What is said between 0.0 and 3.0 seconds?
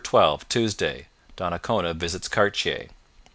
12 Tuesday Donnacona visits Cartier.